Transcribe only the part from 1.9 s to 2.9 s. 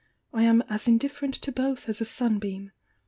a sunbeam!